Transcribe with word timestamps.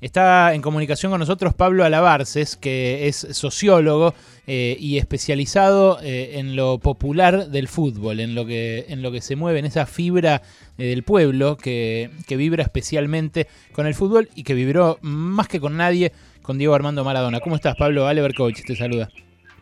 Está 0.00 0.54
en 0.54 0.62
comunicación 0.62 1.10
con 1.10 1.18
nosotros 1.18 1.54
Pablo 1.54 1.84
Alabarces, 1.84 2.56
que 2.56 3.08
es 3.08 3.16
sociólogo 3.32 4.14
eh, 4.46 4.76
y 4.78 4.96
especializado 4.98 5.98
eh, 6.02 6.38
en 6.38 6.54
lo 6.54 6.78
popular 6.78 7.48
del 7.48 7.66
fútbol, 7.66 8.20
en 8.20 8.36
lo 8.36 8.46
que, 8.46 8.86
en 8.88 9.02
lo 9.02 9.10
que 9.10 9.20
se 9.20 9.34
mueve, 9.34 9.58
en 9.58 9.64
esa 9.64 9.86
fibra 9.86 10.40
eh, 10.78 10.84
del 10.86 11.02
pueblo 11.02 11.56
que, 11.56 12.10
que 12.28 12.36
vibra 12.36 12.62
especialmente 12.62 13.48
con 13.72 13.86
el 13.88 13.94
fútbol 13.94 14.28
y 14.36 14.44
que 14.44 14.54
vibró 14.54 14.98
más 15.02 15.48
que 15.48 15.58
con 15.58 15.76
nadie 15.76 16.12
con 16.42 16.58
Diego 16.58 16.74
Armando 16.74 17.02
Maradona. 17.02 17.40
¿Cómo 17.40 17.56
estás, 17.56 17.74
Pablo? 17.76 18.06
Ale 18.06 18.22
Berkovich 18.22 18.64
te 18.64 18.76
saluda. 18.76 19.08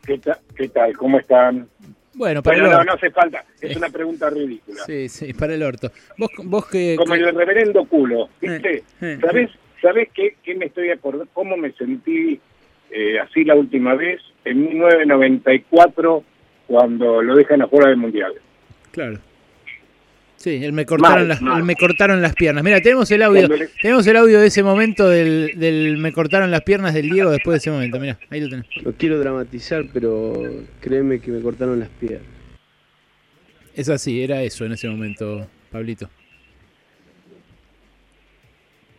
¿Qué, 0.05 0.19
ta- 0.19 0.39
qué 0.55 0.69
tal? 0.69 0.95
¿Cómo 0.99 1.19
están? 1.19 1.67
Bueno, 2.15 2.43
para 2.43 2.55
Pero 2.57 2.67
el 2.67 2.73
no, 2.73 2.79
orto. 2.79 2.91
no 2.91 2.97
hace 2.97 3.11
falta. 3.11 3.45
Es 3.61 3.77
una 3.77 3.89
pregunta 3.91 4.31
ridícula. 4.31 4.85
Sí, 4.87 5.09
sí, 5.09 5.33
para 5.33 5.55
el 5.55 5.63
orto. 5.63 5.91
Vos, 6.17 6.31
vos 6.45 6.67
que... 6.67 6.95
Como 6.97 7.15
el 7.15 7.35
reverendo 7.35 7.85
culo. 7.87 8.29
¿Viste? 8.41 8.85
¿Sabés, 9.21 9.51
¿sabés 9.83 10.09
qué, 10.15 10.37
qué 10.43 10.55
me 10.55 10.67
estoy 10.67 10.91
acordando? 10.91 11.29
¿Cómo 11.33 11.57
me 11.57 11.73
sentí 11.73 12.41
eh, 12.91 13.19
así 13.19 13.45
la 13.45 13.55
última 13.55 13.95
vez? 13.95 14.21
En 14.45 14.65
1994, 14.65 16.25
cuando 16.67 17.23
lo 17.23 17.35
dejan 17.37 17.63
afuera 17.63 17.89
del 17.89 17.97
Mundial. 17.97 18.33
Claro. 18.93 19.19
Sí, 20.37 20.63
el 20.65 20.73
me 20.73 20.85
cortaron, 20.85 21.21
Mal, 21.21 21.29
las, 21.29 21.43
mal. 21.43 21.63
me 21.65 21.75
cortaron 21.77 22.21
las 22.23 22.35
piernas. 22.35 22.63
Mira, 22.63 22.81
tenemos 22.81 23.11
el 23.11 23.23
audio, 23.23 23.49
le- 23.49 23.69
tenemos 23.81 24.07
el 24.07 24.17
audio 24.17 24.39
de 24.39 24.47
ese 24.47 24.63
momento 24.63 25.09
del, 25.09 25.53
del 25.59 25.97
me 25.97 26.13
cortaron 26.13 26.51
las 26.51 26.61
piernas 26.63 26.93
del 26.95 27.09
Diego 27.09 27.31
después 27.31 27.55
de 27.55 27.59
ese 27.59 27.71
momento. 27.71 27.99
Mira, 27.99 28.19
ahí 28.31 28.41
lo 28.41 28.49
tenés. 28.49 28.67
No 28.85 28.93
quiero 28.93 29.19
dramatizar, 29.19 29.85
pero 29.93 30.35
créeme 30.81 31.21
que 31.21 31.31
me 31.31 31.41
cortaron 31.41 31.81
las 31.81 31.89
piernas. 31.89 32.29
Es 33.75 33.89
así, 33.89 34.23
era 34.23 34.43
eso 34.43 34.65
en 34.67 34.73
ese 34.73 34.89
momento, 34.89 35.47
Pablito. 35.73 36.09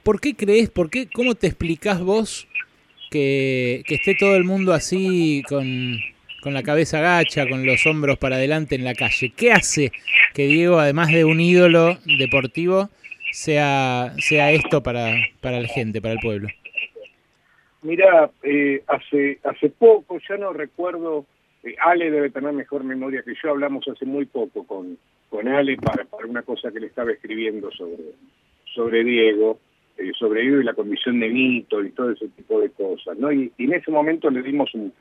¿Por 0.08 0.22
qué 0.22 0.38
crees, 0.38 0.70
por 0.70 0.90
qué, 0.90 1.10
cómo 1.14 1.36
te 1.36 1.48
explicás 1.48 2.02
vos 2.02 2.48
que, 3.12 3.84
que 3.86 3.96
esté 3.96 4.16
todo 4.16 4.38
el 4.38 4.46
mundo 4.46 4.72
así 4.72 5.44
con, 5.50 5.98
con 6.42 6.54
la 6.54 6.64
cabeza 6.64 7.02
gacha, 7.02 7.46
con 7.46 7.66
los 7.66 7.86
hombros 7.86 8.18
para 8.18 8.38
adelante 8.38 8.76
en 8.76 8.86
la 8.86 8.94
calle? 8.94 9.34
¿Qué 9.36 9.52
hace 9.52 9.92
que 10.34 10.48
Diego, 10.48 10.80
además 10.80 11.12
de 11.12 11.26
un 11.26 11.42
ídolo 11.42 11.98
deportivo, 12.06 12.88
sea, 13.34 14.14
sea 14.20 14.54
esto 14.54 14.82
para, 14.82 15.14
para 15.42 15.60
la 15.60 15.68
gente, 15.68 16.02
para 16.02 16.14
el 16.14 16.22
pueblo? 16.22 16.48
Mira, 17.82 18.32
eh, 18.44 18.84
hace 18.88 19.40
hace 19.44 19.68
poco, 19.72 20.20
ya 20.30 20.38
no 20.38 20.54
recuerdo, 20.54 21.26
eh, 21.64 21.76
Ale 21.82 22.12
debe 22.12 22.30
tener 22.30 22.54
mejor 22.54 22.86
memoria 22.86 23.24
que 23.24 23.34
yo, 23.44 23.50
hablamos 23.50 23.86
hace 23.90 24.06
muy 24.06 24.26
poco 24.26 24.66
con, 24.66 24.98
con 25.30 25.50
Ale 25.50 25.76
para, 25.76 26.06
para 26.06 26.28
una 26.28 26.44
cosa 26.44 26.72
que 26.72 26.80
le 26.80 26.88
estaba 26.88 27.12
escribiendo 27.12 27.70
sobre, 27.72 28.14
sobre 28.74 29.04
Diego, 29.04 29.60
eh, 29.98 30.12
sobre 30.18 30.42
Diego 30.42 30.62
y 30.62 30.64
la 30.64 30.74
condición 30.74 31.20
de 31.20 31.30
mito 31.30 31.84
y 31.84 31.90
todo 31.92 32.12
ese 32.12 32.28
tipo 32.30 32.60
de 32.62 32.70
cosas, 32.70 33.18
¿no? 33.18 33.32
Y, 33.32 33.52
en 33.58 33.74
ese 33.74 33.90
momento 33.90 34.30
le 34.30 34.44
dimos 34.44 34.70
un, 34.74 34.94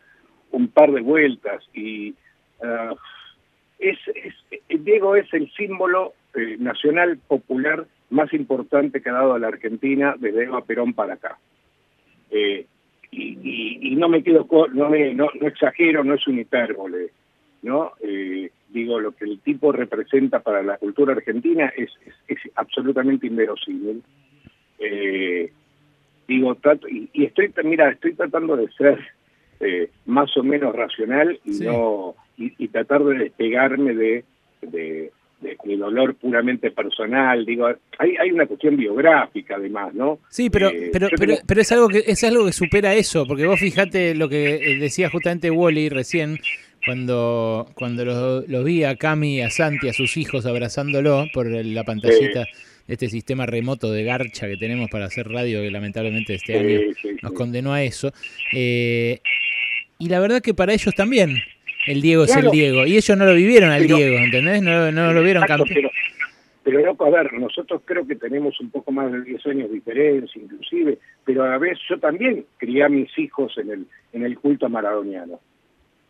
par 0.69 0.91
de 0.91 1.03
vueltas 1.03 1.63
y 1.75 2.15
ah, 2.63 2.95
es, 3.79 3.99
es, 4.15 4.35
eh, 4.51 4.79
Diego 4.79 5.17
es 5.17 5.33
el 5.35 5.51
símbolo 5.53 6.15
eh, 6.35 6.57
nacional 6.59 7.19
popular 7.29 7.87
más 8.09 8.33
importante 8.33 9.03
que 9.03 9.11
ha 9.11 9.15
dado 9.15 9.35
a 9.35 9.39
la 9.39 9.49
Argentina 9.49 10.15
desde 10.19 10.45
Eva 10.45 10.65
Perón 10.65 10.95
para 10.95 11.15
acá. 11.15 11.39
Eh, 12.31 12.67
y, 13.11 13.39
y- 13.43 13.93
y 13.93 13.97
no 13.97 14.09
me 14.09 14.23
quedo 14.23 14.47
no 14.73 14.89
me 14.91 15.15
no, 15.15 15.29
exagero 15.43 16.03
no 16.03 16.15
es 16.15 16.27
un 16.27 16.41
hipérbole 16.41 17.11
no 17.63 17.93
digo 18.69 18.99
lo 18.99 19.13
que 19.13 19.25
el 19.25 19.39
tipo 19.41 19.71
representa 19.71 20.41
para 20.41 20.63
la 20.63 20.77
cultura 20.77 21.13
argentina 21.13 21.73
es, 21.77 21.91
es, 22.05 22.15
es 22.27 22.39
absolutamente 22.57 23.29
inverosímil 23.29 24.03
Eh, 24.79 25.51
digo 26.29 26.55
trato 26.57 26.89
y, 26.89 27.09
y 27.13 27.25
estoy 27.25 27.51
mira 27.65 27.91
estoy 27.91 28.15
tratando 28.15 28.57
de 28.57 28.69
ser 28.73 28.99
eh, 29.61 29.89
más 30.07 30.37
o 30.37 30.43
menos 30.43 30.75
racional 30.75 31.39
y 31.45 31.53
Sí. 31.55 31.65
no 31.65 32.15
y, 32.37 32.53
y 32.59 32.69
tratar 32.69 33.03
de 33.05 33.19
despegarme 33.19 33.95
de, 33.95 34.25
de 34.63 35.11
de 35.41 35.57
mi 35.65 35.77
dolor 35.77 36.15
puramente 36.15 36.71
personal 36.71 37.45
digo 37.47 37.69
hay 37.99 38.17
hay 38.17 38.33
una 38.33 38.47
cuestión 38.47 38.77
biográfica 38.77 39.57
además 39.57 39.95
no 39.95 40.19
Sí, 40.29 40.51
pero, 40.51 40.69
Eh, 40.69 40.91
pero, 40.93 41.09
pero, 41.19 41.37
pero 41.47 41.61
es 41.61 41.73
algo 41.73 41.89
que 41.89 42.03
es 42.07 42.23
algo 42.25 42.45
que 42.45 42.53
supera 42.53 42.95
eso, 42.95 43.27
porque 43.27 43.47
vos 43.47 43.61
fijate 43.61 44.15
lo 44.15 44.29
que 44.29 44.57
eh, 44.57 44.79
decía 44.79 45.09
justamente 45.11 45.51
Wally 45.51 45.89
recién 45.91 46.39
cuando 46.85 47.67
cuando 47.75 48.05
los 48.05 48.49
los 48.49 48.65
vi 48.65 48.85
a 48.85 48.97
Cami 48.97 49.37
y 49.37 49.41
a 49.43 49.51
Santi 49.51 49.89
a 49.89 49.93
sus 49.93 50.17
hijos 50.17 50.45
abrazándolo 50.47 51.27
por 51.33 51.47
la 51.51 51.85
pantallita 51.85 52.47
este 52.89 53.09
sistema 53.09 53.47
remoto 53.47 53.91
de 53.93 54.05
garcha 54.05 54.47
que 54.47 54.57
tenemos 54.57 54.89
para 54.91 55.07
hacer 55.07 55.29
radio 55.29 55.61
que 55.63 55.71
lamentablemente 55.71 56.35
este 56.35 56.59
año 56.59 56.81
nos 57.23 57.33
condenó 57.33 57.73
a 57.73 57.83
eso. 57.83 58.13
Eh, 58.55 59.21
y 59.99 60.09
la 60.09 60.21
verdad 60.21 60.41
que 60.43 60.55
para 60.55 60.73
ellos 60.75 60.95
también 60.95 61.37
el 61.87 62.01
Diego 62.03 62.25
es 62.25 62.37
el 62.37 62.51
Diego 62.51 62.87
y 62.87 62.97
ellos 62.97 63.17
no 63.17 63.25
lo 63.27 63.35
vivieron 63.35 63.71
al 63.71 63.83
Pero- 63.83 63.97
Diego, 63.97 64.17
¿entendés? 64.19 64.63
No, 64.63 64.91
no 64.93 65.13
lo 65.13 65.23
vieron 65.23 65.43
Exacto, 65.45 65.65
campeón. 65.65 65.91
pero, 66.65 66.81
pero 66.81 66.87
loco, 66.87 67.07
a 67.07 67.11
ver, 67.11 67.33
nosotros 67.35 67.83
creo 67.85 68.07
que 68.07 68.17
tenemos 68.17 68.61
un 68.61 68.71
poco 68.71 68.91
más 68.93 69.11
de 69.13 69.23
10 69.23 69.47
años 69.47 69.69
de 69.69 69.75
diferencia, 69.77 70.43
inclusive, 70.43 70.99
pero 71.25 71.45
a 71.45 71.49
la 71.51 71.59
vez 71.59 71.79
yo 71.89 71.99
también 71.99 72.45
crié 72.59 72.83
a 72.85 72.89
mis 72.89 73.17
hijos 73.19 73.57
en 73.59 73.71
el 73.71 73.87
en 74.13 74.25
el 74.25 74.39
culto 74.39 74.69
maradoniano. 74.69 75.41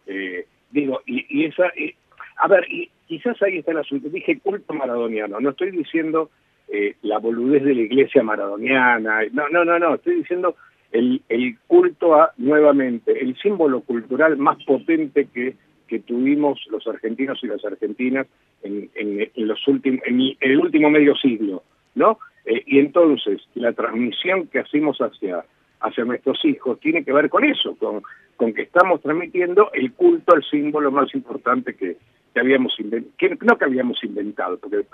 Eh, 0.07 0.47
digo, 0.71 1.01
y, 1.07 1.27
y 1.29 1.45
esa, 1.47 1.65
y- 1.77 1.95
a 2.39 2.49
ver, 2.49 2.65
y 2.71 2.89
quizás 3.09 3.41
ahí 3.43 3.59
está 3.59 3.73
el 3.73 3.79
asunto. 3.79 4.09
Dije 4.09 4.39
culto 4.39 4.73
maradoniano, 4.75 5.41
no 5.41 5.51
estoy 5.51 5.71
diciendo 5.73 6.31
eh, 6.69 6.97
la 7.03 7.19
boludez 7.19 7.63
de 7.65 7.75
la 7.75 7.83
iglesia 7.83 8.23
maradoniana, 8.23 9.21
no, 9.33 9.49
no, 9.49 9.65
no, 9.65 9.79
no, 9.79 9.95
estoy 9.95 10.17
diciendo 10.17 10.57
el, 10.93 11.23
el 11.29 11.57
culto 11.67 12.15
a, 12.15 12.33
nuevamente, 12.39 13.23
el 13.23 13.37
símbolo 13.39 13.81
cultural 13.83 14.37
más 14.37 14.63
potente 14.65 15.29
que, 15.33 15.55
que 15.89 16.01
tuvimos 16.01 16.61
los 16.71 16.87
argentinos 16.87 17.39
y 17.43 17.47
las 17.47 17.65
argentinas 17.65 18.27
en, 18.63 18.91
en, 18.95 19.31
los 19.47 19.67
últimos, 19.69 20.01
en, 20.07 20.21
el- 20.21 20.37
en 20.41 20.51
el 20.53 20.59
último 20.59 20.91
medio 20.91 21.15
siglo, 21.17 21.63
¿no? 21.95 22.19
Eh, 22.45 22.63
y 22.67 22.79
entonces, 22.79 23.41
la 23.55 23.73
transmisión 23.73 24.47
que 24.49 24.61
hacemos 24.61 24.99
hacia, 24.99 25.45
hacia 25.81 26.05
nuestros 26.05 26.45
hijos 26.45 26.81
tiene 26.81 27.05
que 27.05 27.13
ver 27.13 27.29
con 27.29 27.45
eso, 27.45 27.77
con, 27.77 28.03
con 28.37 28.53
que 28.55 28.63
estamos 28.63 29.01
transmitiendo 29.03 29.71
el 29.73 29.93
culto 29.93 30.35
al 30.35 30.45
símbolo 30.45 30.91
más 30.91 31.15
importante 31.15 31.75
que, 31.75 31.97
que 32.33 32.41
habíamos 32.41 32.79
inventado, 32.81 33.15
que, 33.19 33.39
no 33.45 33.57
que 33.59 33.65
habíamos 33.65 34.03
inventado, 34.05 34.59
porque 34.59 34.85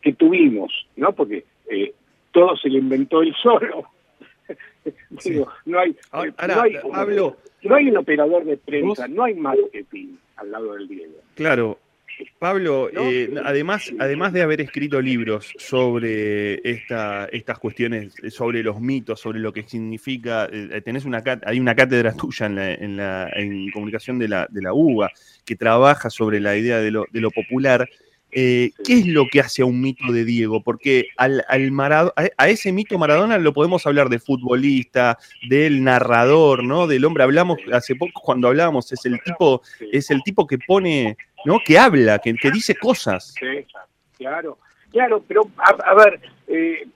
que 0.00 0.12
tuvimos, 0.14 0.86
¿no? 0.96 1.12
Porque 1.12 1.44
eh, 1.70 1.92
todo 2.32 2.56
se 2.56 2.68
lo 2.68 2.78
inventó 2.78 3.22
él 3.22 3.34
solo. 3.42 3.84
Digo, 5.24 5.48
no 5.66 5.78
hay, 5.78 5.96
Ahora, 6.10 6.32
no 6.48 6.60
hay, 6.62 6.74
Pablo. 6.90 7.36
no 7.62 7.74
hay 7.74 7.88
un 7.88 7.96
operador 7.98 8.44
de 8.44 8.56
prensa, 8.56 9.06
¿Vos? 9.06 9.10
no 9.10 9.24
hay 9.24 9.34
marketing 9.34 10.16
al 10.36 10.50
lado 10.50 10.74
del 10.74 10.88
Diego. 10.88 11.14
Claro. 11.34 11.78
Pablo, 12.38 12.90
eh, 12.90 13.32
además, 13.44 13.92
además 13.98 14.32
de 14.32 14.42
haber 14.42 14.60
escrito 14.60 15.00
libros 15.00 15.52
sobre 15.56 16.60
esta, 16.68 17.26
estas 17.26 17.58
cuestiones, 17.58 18.14
eh, 18.22 18.30
sobre 18.30 18.62
los 18.62 18.80
mitos, 18.80 19.20
sobre 19.20 19.38
lo 19.38 19.52
que 19.52 19.62
significa, 19.62 20.48
eh, 20.50 20.80
tenés 20.84 21.04
una 21.04 21.22
hay 21.44 21.60
una 21.60 21.74
cátedra 21.74 22.12
tuya 22.16 22.46
en, 22.46 22.54
la, 22.56 22.74
en, 22.74 22.96
la, 22.96 23.30
en 23.34 23.70
comunicación 23.70 24.18
de 24.18 24.28
la, 24.28 24.46
de 24.50 24.62
la 24.62 24.72
UBA 24.74 25.10
que 25.44 25.56
trabaja 25.56 26.10
sobre 26.10 26.40
la 26.40 26.56
idea 26.56 26.78
de 26.78 26.90
lo, 26.90 27.06
de 27.10 27.20
lo 27.20 27.30
popular. 27.30 27.88
Eh, 28.32 28.70
¿Qué 28.84 28.94
es 29.00 29.06
lo 29.06 29.26
que 29.30 29.40
hace 29.40 29.62
a 29.62 29.64
un 29.66 29.80
mito 29.80 30.12
de 30.12 30.24
Diego? 30.24 30.62
Porque 30.62 31.06
al, 31.16 31.44
al 31.48 31.70
Marado- 31.72 32.12
a, 32.16 32.28
a 32.36 32.48
ese 32.48 32.72
mito 32.72 32.96
Maradona 32.98 33.38
lo 33.38 33.52
podemos 33.52 33.86
hablar 33.86 34.08
de 34.08 34.18
futbolista, 34.18 35.18
del 35.48 35.82
narrador, 35.82 36.62
¿no? 36.64 36.86
Del 36.86 37.04
hombre. 37.04 37.24
Hablamos 37.24 37.58
hace 37.72 37.96
poco 37.96 38.20
cuando 38.20 38.48
hablábamos, 38.48 38.92
es 38.92 39.04
el 39.06 39.20
tipo, 39.22 39.62
es 39.92 40.10
el 40.10 40.22
tipo 40.22 40.46
que 40.46 40.58
pone, 40.58 41.16
¿no? 41.44 41.58
Que 41.64 41.78
habla, 41.78 42.18
que, 42.18 42.34
que 42.34 42.50
dice 42.50 42.74
cosas. 42.74 43.34
Sí, 43.38 43.66
claro, 44.16 44.58
claro, 44.92 45.24
pero 45.26 45.50
a, 45.56 45.70
a 45.90 45.94
ver, 45.94 46.20
eh, 46.48 46.86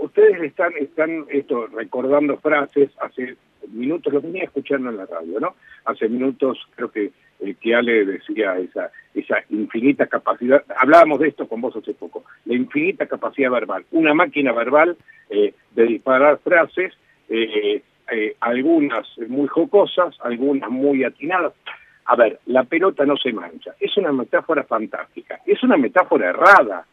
ustedes 0.00 0.40
están, 0.42 0.72
están 0.80 1.26
esto, 1.30 1.66
recordando 1.66 2.38
frases 2.38 2.90
hace 3.00 3.36
minutos, 3.70 4.12
lo 4.12 4.20
venía 4.22 4.44
escuchando 4.44 4.88
en 4.88 4.96
la 4.96 5.04
radio, 5.06 5.38
¿no? 5.40 5.54
Hace 5.84 6.08
minutos 6.08 6.58
creo 6.74 6.90
que 6.90 7.10
eh, 7.40 7.54
que 7.60 7.74
Ale 7.74 8.04
decía 8.04 8.58
esa, 8.58 8.90
esa 9.14 9.36
infinita 9.50 10.06
capacidad, 10.06 10.64
hablábamos 10.76 11.18
de 11.20 11.28
esto 11.28 11.48
con 11.48 11.60
vos 11.60 11.76
hace 11.76 11.94
poco, 11.94 12.24
la 12.44 12.54
infinita 12.54 13.06
capacidad 13.06 13.50
verbal, 13.50 13.84
una 13.92 14.14
máquina 14.14 14.52
verbal 14.52 14.96
eh, 15.30 15.54
de 15.72 15.84
disparar 15.84 16.38
frases, 16.38 16.92
eh, 17.28 17.82
eh, 18.10 18.36
algunas 18.40 19.06
muy 19.28 19.48
jocosas, 19.48 20.16
algunas 20.20 20.70
muy 20.70 21.04
atinadas. 21.04 21.52
A 22.06 22.16
ver, 22.16 22.40
la 22.46 22.64
pelota 22.64 23.04
no 23.04 23.16
se 23.18 23.32
mancha, 23.32 23.74
es 23.78 23.94
una 23.98 24.12
metáfora 24.12 24.64
fantástica, 24.64 25.40
es 25.44 25.62
una 25.62 25.76
metáfora 25.76 26.30
errada. 26.30 26.86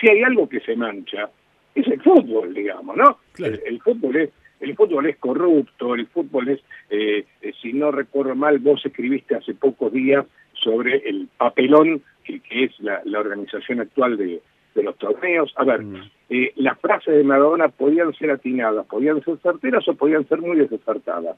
Si 0.00 0.08
hay 0.08 0.22
algo 0.22 0.48
que 0.48 0.60
se 0.60 0.74
mancha, 0.74 1.28
es 1.74 1.86
el 1.86 2.00
fútbol, 2.00 2.54
digamos, 2.54 2.96
¿no? 2.96 3.18
Claro. 3.32 3.54
El, 3.56 3.62
el 3.66 3.82
fútbol 3.82 4.16
es 4.16 4.30
el 4.60 4.74
fútbol 4.76 5.06
es 5.06 5.16
corrupto, 5.16 5.94
el 5.94 6.06
fútbol 6.06 6.48
es, 6.48 6.60
eh, 6.90 7.24
eh, 7.42 7.52
si 7.60 7.72
no 7.72 7.90
recuerdo 7.90 8.34
mal, 8.34 8.58
vos 8.58 8.84
escribiste 8.84 9.34
hace 9.34 9.54
pocos 9.54 9.92
días 9.92 10.24
sobre 10.52 10.96
el 11.08 11.28
papelón 11.36 12.02
que, 12.24 12.40
que 12.40 12.64
es 12.64 12.80
la, 12.80 13.02
la 13.04 13.20
organización 13.20 13.80
actual 13.80 14.16
de, 14.16 14.40
de 14.74 14.82
los 14.82 14.96
torneos. 14.98 15.52
A 15.56 15.64
ver, 15.64 15.82
Mm. 15.82 16.02
eh, 16.30 16.52
las 16.56 16.78
frases 16.80 17.14
de 17.14 17.24
Maradona 17.24 17.68
podían 17.68 18.12
ser 18.14 18.30
atinadas, 18.30 18.86
podían 18.86 19.22
ser 19.22 19.36
certeras 19.38 19.86
o 19.88 19.94
podían 19.94 20.26
ser 20.28 20.38
muy 20.40 20.56
desacertadas, 20.56 21.36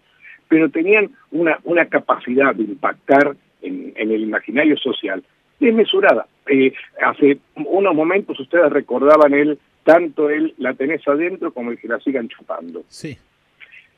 pero 0.49 0.71
tenían 0.71 1.11
una, 1.33 1.59
una 1.65 1.87
capacidad 1.87 2.55
de 2.55 2.63
impactar 2.65 3.37
en, 3.63 3.93
el 3.97 4.21
imaginario 4.21 4.77
social 4.77 5.23
desmesurada. 5.59 6.27
Eh, 6.47 6.73
hace 7.05 7.39
unos 7.57 7.95
momentos 7.95 8.39
ustedes 8.39 8.71
recordaban 8.71 9.35
él, 9.35 9.59
tanto 9.87 10.29
él 10.29 10.53
la 10.59 10.75
tenés 10.75 11.07
adentro 11.07 11.53
como 11.53 11.71
el 11.71 11.79
que 11.79 11.87
la 11.87 12.01
sigan 12.01 12.29
chupando. 12.29 12.83
Sí. 12.89 13.17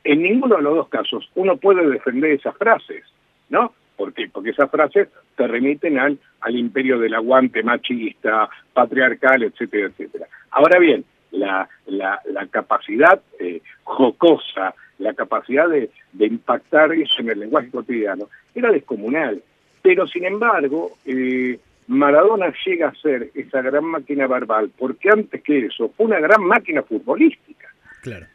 En 0.05 0.23
ninguno 0.23 0.57
de 0.57 0.63
los 0.63 0.75
dos 0.77 0.89
casos 0.89 1.31
uno 1.35 1.57
puede 1.57 1.89
defender 1.89 2.33
esas 2.33 2.55
frases, 2.59 3.05
¿no? 3.49 3.73
¿Por 3.97 4.13
qué? 4.13 4.29
Porque 4.31 4.51
esas 4.51 4.71
frases 4.71 5.09
te 5.35 5.47
remiten 5.47 5.99
al, 5.99 6.19
al 6.43 6.57
imperio 6.57 6.99
del 6.99 7.15
aguante 7.15 7.63
machista, 7.63 8.51
patriarcal, 8.75 9.45
etcétera, 9.45 9.87
etcétera. 9.87 10.27
Ahora 10.51 10.79
bien, 10.79 11.07
la, 11.31 11.67
la, 11.87 12.21
la 12.27 12.47
capacidad 12.49 13.23
eh, 13.41 13.63
jocosa, 13.85 14.75
la 14.99 15.15
capacidad 15.15 15.71
de, 15.71 15.91
de, 16.13 16.27
impactar 16.27 16.93
eso 16.93 17.23
en 17.23 17.31
el 17.31 17.41
lenguaje 17.41 17.71
cotidiano, 17.71 18.29
era 18.55 18.71
descomunal. 18.71 19.43
Pero 19.81 20.07
sin 20.07 20.27
embargo, 20.27 20.99
eh, 21.07 21.59
Maradona 21.89 22.53
llega 22.67 22.89
a 22.89 22.95
ser 22.97 23.31
esa 23.35 23.63
gran 23.63 23.85
máquina 23.85 24.27
verbal, 24.27 24.71
porque 24.79 25.09
antes 25.11 25.43
que 25.43 25.67
eso 25.67 25.91
fue 25.97 26.07
una 26.07 26.21
gran 26.21 26.43
máquina 26.45 26.83
futbolística. 26.83 27.69
Claro. 28.03 28.27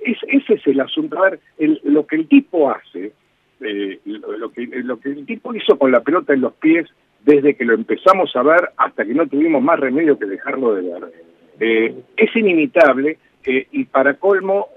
ese 0.00 0.54
es 0.54 0.66
el 0.66 0.80
asunto. 0.80 1.18
A 1.18 1.30
ver, 1.30 1.40
lo 1.84 2.06
que 2.06 2.16
el 2.16 2.26
tipo 2.28 2.70
hace, 2.70 3.12
eh, 3.60 4.00
lo, 4.04 4.50
que, 4.50 4.66
lo 4.66 4.98
que 4.98 5.10
el 5.10 5.24
tipo 5.24 5.54
hizo 5.54 5.78
con 5.78 5.92
la 5.92 6.00
pelota 6.00 6.34
en 6.34 6.40
los 6.40 6.52
pies 6.54 6.88
desde 7.24 7.54
que 7.54 7.64
lo 7.64 7.74
empezamos 7.74 8.34
a 8.34 8.42
ver 8.42 8.70
hasta 8.76 9.04
que 9.04 9.14
no 9.14 9.26
tuvimos 9.28 9.62
más 9.62 9.78
remedio 9.78 10.18
que 10.18 10.26
dejarlo 10.26 10.74
de 10.74 10.82
ver. 10.82 11.12
Eh, 11.60 11.94
es 12.16 12.36
inimitable 12.36 13.18
eh, 13.44 13.68
y 13.70 13.84
para 13.84 14.14
colmo 14.14 14.70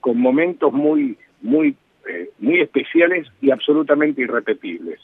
con 0.00 0.18
momentos 0.18 0.72
muy, 0.72 1.18
muy, 1.42 1.76
muy 2.38 2.60
especiales 2.60 3.28
y 3.42 3.50
absolutamente 3.50 4.22
irrepetibles. 4.22 4.98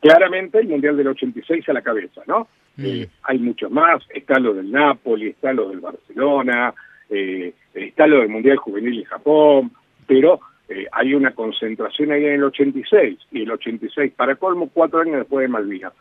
Claramente 0.00 0.58
el 0.58 0.68
Mundial 0.68 0.96
del 0.96 1.08
86 1.08 1.68
a 1.68 1.72
la 1.72 1.82
cabeza, 1.82 2.22
¿no? 2.26 2.48
Mm. 2.76 3.02
hay 3.24 3.38
muchos 3.38 3.70
más, 3.70 4.02
está 4.14 4.38
lo 4.38 4.54
del 4.54 4.70
Napoli, 4.70 5.28
está 5.28 5.52
lo 5.52 5.68
del 5.68 5.80
Barcelona, 5.80 6.72
está 7.74 8.06
lo 8.06 8.20
del 8.20 8.28
Mundial 8.28 8.56
Juvenil 8.56 9.00
en 9.00 9.04
Japón, 9.04 9.72
pero 10.06 10.40
eh, 10.68 10.86
hay 10.92 11.14
una 11.14 11.32
concentración 11.32 12.12
ahí 12.12 12.24
en 12.24 12.34
el 12.34 12.44
86, 12.44 13.18
y 13.32 13.42
el 13.42 13.50
86 13.50 14.12
para 14.16 14.36
colmo, 14.36 14.70
cuatro 14.72 15.00
años 15.00 15.16
después 15.18 15.42
de 15.42 15.48
Malvinas. 15.48 15.92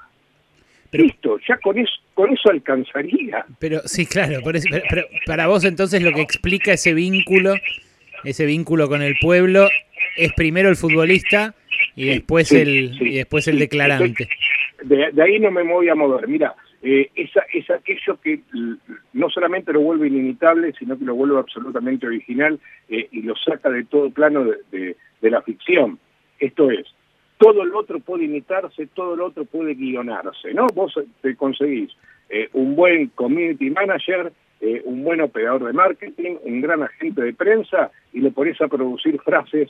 Listo, 0.92 1.40
ya 1.48 1.58
con 1.58 1.78
eso, 1.78 1.92
con 2.14 2.32
eso 2.32 2.50
alcanzaría. 2.50 3.46
Pero 3.60 3.80
sí, 3.86 4.06
claro, 4.06 4.40
pero, 4.44 4.60
para 5.26 5.48
vos 5.48 5.64
entonces 5.64 6.02
lo 6.02 6.12
que 6.12 6.22
explica 6.22 6.74
ese 6.74 6.94
vínculo, 6.94 7.56
ese 8.24 8.46
vínculo 8.46 8.88
con 8.88 9.02
el 9.02 9.16
pueblo, 9.20 9.68
es 10.18 10.34
primero 10.34 10.70
el 10.70 10.76
futbolista 10.76 11.56
y 12.00 12.06
después 12.10 12.52
el 12.52 12.96
y 13.02 13.18
después 13.18 13.48
el 13.48 13.60
declarante. 13.60 14.30
De, 14.84 15.12
de, 15.12 15.22
ahí 15.22 15.40
no 15.40 15.52
me 15.52 15.64
voy 15.64 15.90
a 15.90 15.96
mover. 15.96 16.28
Mira, 16.28 16.56
eh, 16.82 17.12
es 17.16 17.70
aquello 17.70 18.20
que 18.22 18.40
no 19.12 19.30
solamente 19.30 19.74
lo 19.74 19.82
vuelve 19.82 20.08
inimitable, 20.08 20.74
sino 20.80 20.98
que 20.98 21.04
lo 21.04 21.16
vuelve 21.16 21.38
absolutamente 21.38 22.08
original 22.08 22.58
eh, 22.88 23.08
y 23.12 23.22
lo 23.22 23.36
saca 23.36 23.70
de 23.70 23.84
todo 23.84 24.10
plano 24.12 24.46
de, 24.72 24.96
la 25.22 25.42
ficción. 25.42 26.00
Esto 26.40 26.72
es, 26.72 26.88
todo 27.38 27.66
lo 27.66 27.80
otro 27.80 28.00
puede 28.00 28.26
imitarse, 28.26 28.88
todo 28.88 29.18
lo 29.18 29.26
otro 29.26 29.44
puede 29.44 29.76
guionarse, 29.76 30.54
¿no? 30.54 30.68
Vos 30.74 30.94
te 31.22 31.36
conseguís 31.36 31.92
eh, 32.30 32.48
un 32.54 32.78
buen 32.78 33.08
community 33.08 33.70
manager, 33.72 34.32
eh, 34.62 34.82
un 34.86 35.04
buen 35.04 35.20
operador 35.20 35.66
de 35.66 35.74
marketing, 35.74 36.38
un 36.44 36.62
gran 36.62 36.82
agente 36.82 37.22
de 37.22 37.34
prensa 37.34 37.92
y 38.14 38.22
le 38.22 38.32
pones 38.32 38.60
a 38.62 38.70
producir 38.70 39.20
frases 39.20 39.70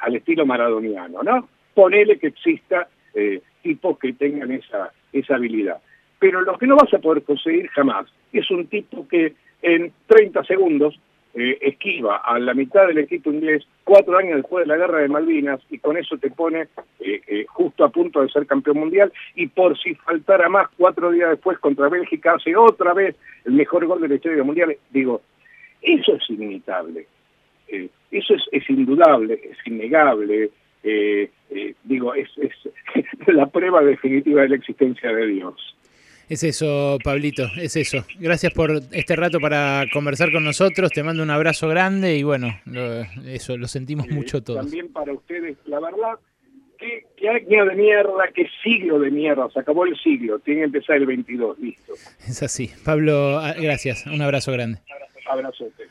al 0.00 0.16
estilo 0.16 0.44
maradoniano, 0.44 1.22
¿no? 1.22 1.48
Ponele 1.78 2.18
que 2.18 2.28
exista 2.28 2.88
tipos 3.62 3.98
que 3.98 4.12
tengan 4.12 4.50
esa, 4.50 4.92
esa 5.12 5.36
habilidad. 5.36 5.78
Pero 6.18 6.40
lo 6.40 6.58
que 6.58 6.66
no 6.66 6.76
vas 6.76 6.92
a 6.92 6.98
poder 6.98 7.22
conseguir 7.22 7.68
jamás 7.68 8.06
es 8.32 8.50
un 8.50 8.66
tipo 8.66 9.06
que 9.06 9.34
en 9.62 9.92
30 10.06 10.44
segundos 10.44 10.98
eh, 11.34 11.58
esquiva 11.60 12.16
a 12.16 12.38
la 12.38 12.54
mitad 12.54 12.86
del 12.86 12.98
equipo 12.98 13.30
inglés 13.30 13.64
cuatro 13.84 14.16
años 14.18 14.36
después 14.36 14.64
de 14.64 14.74
la 14.74 14.76
guerra 14.76 15.00
de 15.00 15.08
Malvinas 15.08 15.60
y 15.70 15.78
con 15.78 15.96
eso 15.96 16.16
te 16.18 16.30
pone 16.30 16.62
eh, 17.00 17.20
eh, 17.26 17.46
justo 17.48 17.84
a 17.84 17.90
punto 17.90 18.22
de 18.22 18.28
ser 18.28 18.46
campeón 18.46 18.78
mundial. 18.78 19.12
Y 19.36 19.46
por 19.46 19.78
si 19.78 19.94
faltara 19.94 20.48
más 20.48 20.68
cuatro 20.76 21.12
días 21.12 21.30
después 21.30 21.58
contra 21.58 21.88
Bélgica 21.88 22.34
hace 22.34 22.56
otra 22.56 22.94
vez 22.94 23.14
el 23.44 23.52
mejor 23.52 23.86
gol 23.86 24.00
de 24.00 24.08
la 24.08 24.14
historia 24.16 24.42
mundial. 24.42 24.76
Digo, 24.90 25.22
eso 25.82 26.16
es 26.16 26.30
inimitable, 26.30 27.06
eso 27.68 28.34
es, 28.34 28.42
es, 28.50 28.68
indudable, 28.68 29.34
es 29.34 29.58
innegable, 29.64 30.50
digo, 31.84 32.14
es, 32.14 32.28
es 32.38 32.52
la 33.26 33.46
prueba 33.46 33.82
definitiva 33.82 34.42
de 34.42 34.50
la 34.50 34.56
existencia 34.56 35.12
de 35.12 35.26
Dios. 35.26 35.74
Es 36.28 36.42
eso, 36.42 36.98
Pablito, 37.02 37.44
es 37.56 37.74
eso. 37.76 38.04
Gracias 38.18 38.52
por 38.52 38.82
este 38.92 39.16
rato 39.16 39.40
para 39.40 39.86
conversar 39.90 40.30
con 40.30 40.44
nosotros. 40.44 40.92
Te 40.92 41.02
mando 41.02 41.22
un 41.22 41.30
abrazo 41.30 41.68
grande 41.68 42.16
y 42.16 42.22
bueno, 42.22 42.48
eso, 43.24 43.56
lo 43.56 43.66
sentimos 43.66 44.08
mucho 44.10 44.42
todos. 44.42 44.60
También 44.60 44.92
para 44.92 45.14
ustedes, 45.14 45.56
la 45.64 45.80
verdad, 45.80 46.18
qué, 46.78 47.28
año 47.28 47.64
de 47.64 47.74
mierda, 47.74 48.28
qué 48.34 48.46
siglo 48.62 48.98
de 48.98 49.10
mierda. 49.10 49.48
Se 49.50 49.60
acabó 49.60 49.86
el 49.86 49.96
siglo, 49.96 50.38
tiene 50.40 50.60
que 50.60 50.64
empezar 50.66 50.96
el 50.96 51.06
22, 51.06 51.58
listo. 51.60 51.94
Es 52.26 52.42
así. 52.42 52.70
Pablo, 52.84 53.38
ah, 53.38 53.54
gracias. 53.58 54.06
Un 54.06 54.20
abrazo 54.20 54.52
grande. 54.52 54.80
Abrazo 55.30 55.64
a 55.64 55.66
usted. 55.68 55.86